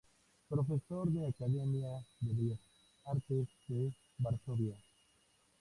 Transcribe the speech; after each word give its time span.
Profesor 0.49 1.11
de 1.11 1.27
Academia 1.27 2.03
de 2.21 2.33
Bellas 2.33 2.59
Artes 3.05 3.47
de 3.67 3.93
Varsovia. 4.17 4.75